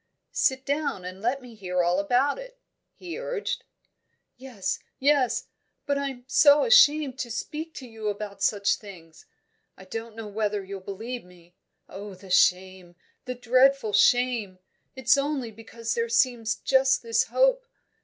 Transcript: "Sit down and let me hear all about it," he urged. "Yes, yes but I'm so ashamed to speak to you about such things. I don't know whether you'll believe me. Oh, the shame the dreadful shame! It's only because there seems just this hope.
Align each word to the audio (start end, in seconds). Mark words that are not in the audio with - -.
"Sit 0.31 0.65
down 0.65 1.05
and 1.05 1.21
let 1.21 1.43
me 1.43 1.53
hear 1.53 1.83
all 1.83 1.99
about 1.99 2.39
it," 2.39 2.57
he 2.95 3.19
urged. 3.19 3.63
"Yes, 4.35 4.79
yes 4.97 5.45
but 5.85 5.95
I'm 5.95 6.23
so 6.25 6.63
ashamed 6.63 7.19
to 7.19 7.29
speak 7.29 7.75
to 7.75 7.87
you 7.87 8.07
about 8.07 8.41
such 8.41 8.77
things. 8.77 9.27
I 9.77 9.85
don't 9.85 10.15
know 10.15 10.25
whether 10.25 10.63
you'll 10.63 10.79
believe 10.79 11.23
me. 11.23 11.53
Oh, 11.87 12.15
the 12.15 12.31
shame 12.31 12.95
the 13.25 13.35
dreadful 13.35 13.93
shame! 13.93 14.57
It's 14.95 15.19
only 15.19 15.51
because 15.51 15.93
there 15.93 16.09
seems 16.09 16.55
just 16.55 17.03
this 17.03 17.25
hope. 17.25 17.67